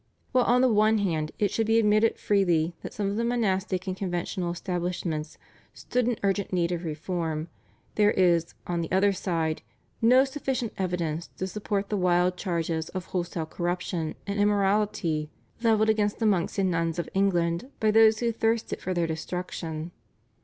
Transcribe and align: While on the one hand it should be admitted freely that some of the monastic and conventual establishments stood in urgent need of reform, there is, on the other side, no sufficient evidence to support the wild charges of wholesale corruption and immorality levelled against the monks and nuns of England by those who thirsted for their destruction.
While 0.31 0.45
on 0.45 0.61
the 0.61 0.67
one 0.73 0.97
hand 0.97 1.31
it 1.37 1.51
should 1.51 1.67
be 1.67 1.77
admitted 1.77 2.17
freely 2.17 2.73
that 2.81 2.91
some 2.91 3.11
of 3.11 3.17
the 3.17 3.23
monastic 3.23 3.85
and 3.85 3.95
conventual 3.95 4.49
establishments 4.49 5.37
stood 5.75 6.07
in 6.07 6.17
urgent 6.23 6.51
need 6.51 6.71
of 6.71 6.83
reform, 6.85 7.49
there 7.93 8.09
is, 8.09 8.55
on 8.65 8.81
the 8.81 8.91
other 8.91 9.13
side, 9.13 9.61
no 10.01 10.25
sufficient 10.25 10.73
evidence 10.75 11.27
to 11.37 11.45
support 11.45 11.89
the 11.89 11.97
wild 11.97 12.35
charges 12.35 12.89
of 12.89 13.05
wholesale 13.13 13.45
corruption 13.45 14.15
and 14.25 14.39
immorality 14.39 15.29
levelled 15.61 15.89
against 15.91 16.17
the 16.17 16.25
monks 16.25 16.57
and 16.57 16.71
nuns 16.71 16.97
of 16.97 17.07
England 17.13 17.69
by 17.79 17.91
those 17.91 18.21
who 18.21 18.31
thirsted 18.31 18.81
for 18.81 18.95
their 18.95 19.05
destruction. 19.05 19.91